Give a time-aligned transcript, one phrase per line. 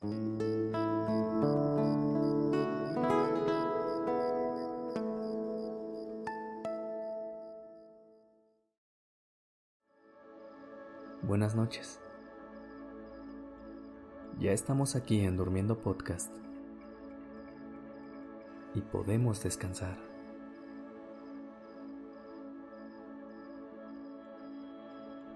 [0.00, 0.36] Buenas
[11.56, 12.00] noches.
[14.38, 16.32] Ya estamos aquí en Durmiendo Podcast
[18.74, 19.98] y podemos descansar.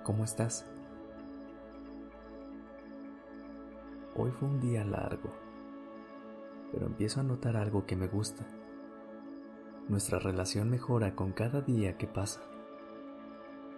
[0.04, 0.70] ¿Cómo estás?
[4.14, 5.30] Hoy fue un día largo,
[6.70, 8.46] pero empiezo a notar algo que me gusta.
[9.88, 12.42] Nuestra relación mejora con cada día que pasa.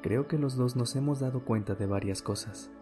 [0.03, 2.73] Creo que los dos nos hemos dado cuenta de varias cosas.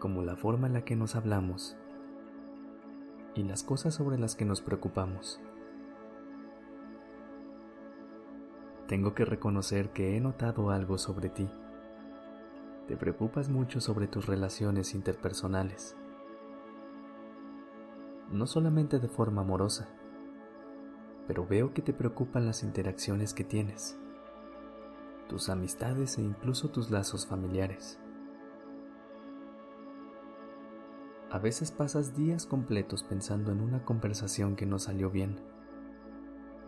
[0.00, 1.76] Como la forma en la que nos hablamos
[3.36, 5.40] y las cosas sobre las que nos preocupamos.
[8.88, 11.48] Tengo que reconocer que he notado algo sobre ti.
[12.86, 15.96] Te preocupas mucho sobre tus relaciones interpersonales.
[18.30, 19.88] No solamente de forma amorosa,
[21.26, 23.98] pero veo que te preocupan las interacciones que tienes,
[25.28, 27.98] tus amistades e incluso tus lazos familiares.
[31.32, 35.40] A veces pasas días completos pensando en una conversación que no salió bien.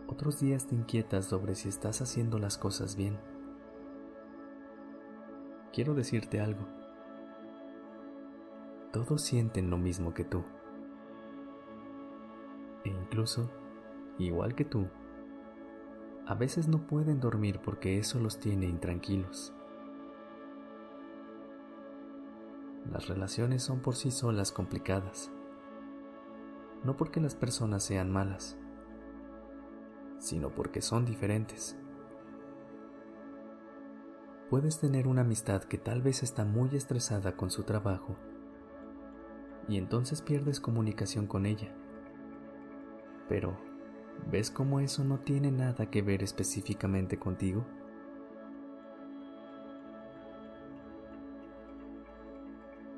[0.07, 3.17] Otros días te inquietas sobre si estás haciendo las cosas bien.
[5.73, 6.65] Quiero decirte algo.
[8.91, 10.43] Todos sienten lo mismo que tú.
[12.83, 13.51] E incluso
[14.17, 14.87] igual que tú,
[16.25, 19.53] a veces no pueden dormir porque eso los tiene intranquilos.
[22.91, 25.31] Las relaciones son por sí solas complicadas,
[26.83, 28.57] no porque las personas sean malas,
[30.17, 31.77] sino porque son diferentes.
[34.49, 38.15] Puedes tener una amistad que tal vez está muy estresada con su trabajo
[39.67, 41.73] y entonces pierdes comunicación con ella.
[43.27, 43.69] Pero
[44.27, 47.65] ¿Ves cómo eso no tiene nada que ver específicamente contigo?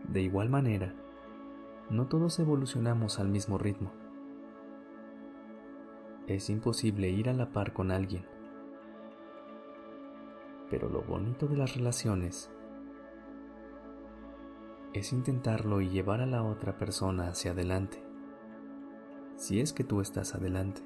[0.09, 0.93] De igual manera,
[1.89, 3.93] no todos evolucionamos al mismo ritmo.
[6.27, 8.25] Es imposible ir a la par con alguien.
[10.71, 12.49] Pero lo bonito de las relaciones
[14.93, 18.03] es intentarlo y llevar a la otra persona hacia adelante,
[19.35, 20.81] si es que tú estás adelante.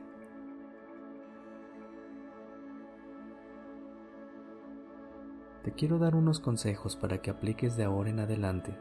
[5.66, 8.78] te quiero dar unos consejos para que apliques de ahora en adelante.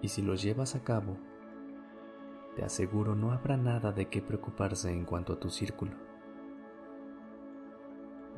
[0.00, 1.18] Y si los llevas a cabo,
[2.56, 6.11] te aseguro no habrá nada de qué preocuparse en cuanto a tu círculo.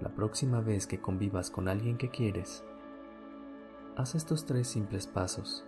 [0.00, 2.64] La próxima vez que convivas con alguien que quieres,
[3.96, 5.66] haz estos tres simples pasos.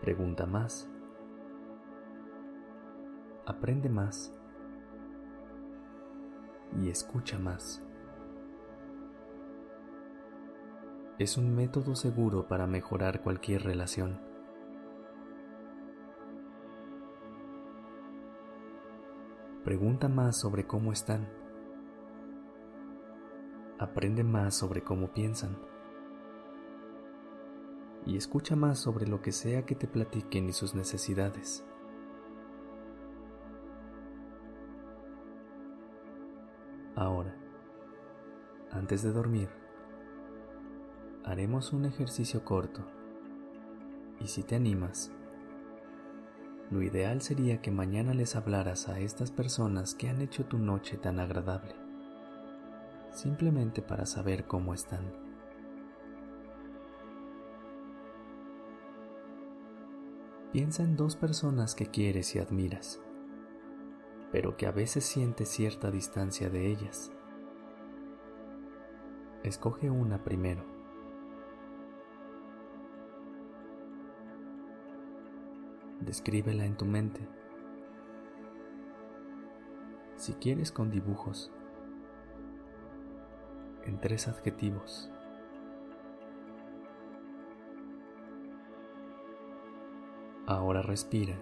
[0.00, 0.88] Pregunta más.
[3.44, 4.32] Aprende más.
[6.80, 7.86] Y escucha más.
[11.18, 14.20] es un método seguro para mejorar cualquier relación.
[19.66, 21.28] Pregunta más sobre cómo están.
[23.80, 25.58] Aprende más sobre cómo piensan.
[28.06, 31.64] Y escucha más sobre lo que sea que te platiquen y sus necesidades.
[36.94, 37.34] Ahora,
[38.70, 39.48] antes de dormir,
[41.24, 42.86] haremos un ejercicio corto
[44.20, 45.10] y si te animas,
[46.70, 50.96] lo ideal sería que mañana les hablaras a estas personas que han hecho tu noche
[50.96, 51.74] tan agradable,
[53.12, 55.12] simplemente para saber cómo están.
[60.52, 63.00] Piensa en dos personas que quieres y admiras,
[64.32, 67.12] pero que a veces sientes cierta distancia de ellas.
[69.44, 70.75] Escoge una primero.
[76.06, 77.28] Descríbela en tu mente.
[80.14, 81.52] Si quieres con dibujos,
[83.84, 85.10] en tres adjetivos.
[90.46, 91.36] Ahora respira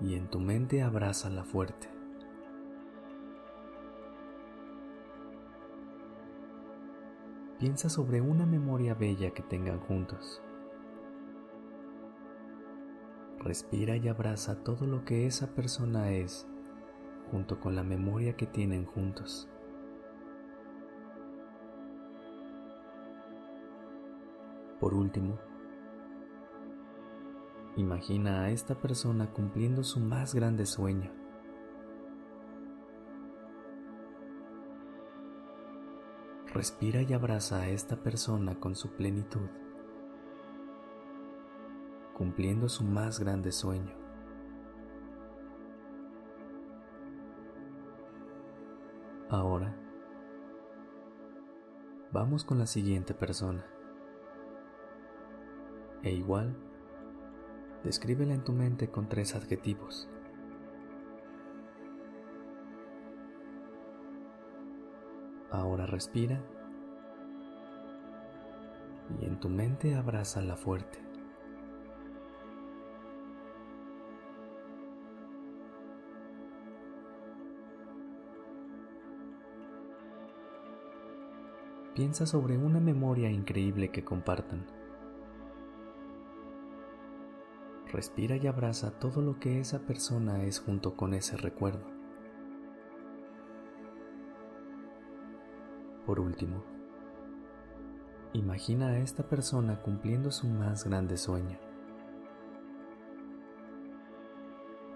[0.00, 1.88] y en tu mente abrázala fuerte.
[7.58, 10.40] Piensa sobre una memoria bella que tengan juntos.
[13.40, 16.46] Respira y abraza todo lo que esa persona es
[17.30, 19.48] junto con la memoria que tienen juntos.
[24.80, 25.38] Por último,
[27.76, 31.12] imagina a esta persona cumpliendo su más grande sueño.
[36.52, 39.48] Respira y abraza a esta persona con su plenitud,
[42.18, 43.94] cumpliendo su más grande sueño.
[49.30, 49.76] Ahora,
[52.10, 53.64] vamos con la siguiente persona.
[56.02, 56.56] E igual,
[57.84, 60.08] descríbela en tu mente con tres adjetivos.
[65.52, 66.42] Ahora respira
[69.20, 71.07] y en tu mente abrázala fuerte.
[81.98, 84.64] Piensa sobre una memoria increíble que compartan.
[87.90, 91.84] Respira y abraza todo lo que esa persona es junto con ese recuerdo.
[96.06, 96.62] Por último,
[98.32, 101.58] imagina a esta persona cumpliendo su más grande sueño.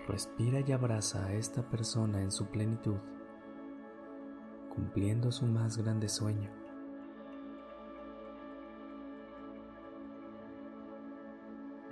[0.06, 2.98] Respira y abraza a esta persona en su plenitud,
[4.72, 6.61] cumpliendo su más grande sueño.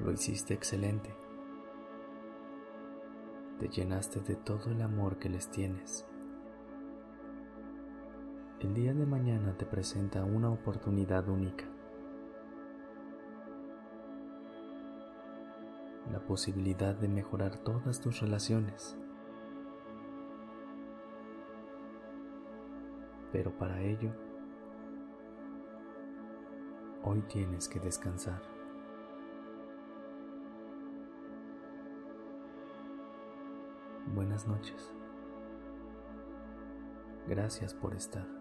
[0.03, 1.15] Lo hiciste excelente.
[3.59, 6.07] Te llenaste de todo el amor que les tienes.
[8.61, 11.67] El día de mañana te presenta una oportunidad única.
[16.11, 18.97] La posibilidad de mejorar todas tus relaciones.
[23.33, 24.13] Pero para ello,
[27.03, 28.60] hoy tienes que descansar.
[34.21, 34.93] Buenas noches.
[37.27, 38.40] Gracias por estar.